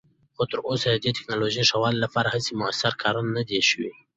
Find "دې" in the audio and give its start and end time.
1.03-1.11